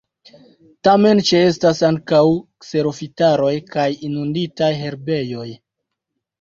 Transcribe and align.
Tamen 0.87 1.21
ĉeestas 1.27 1.83
ankaŭ 1.89 2.23
kserofitaroj 2.65 3.53
kaj 3.77 3.87
inunditaj 4.11 4.73
herbejoj. 4.83 5.49